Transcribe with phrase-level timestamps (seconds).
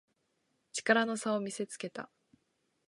[0.73, 2.09] 力の差を見せつけた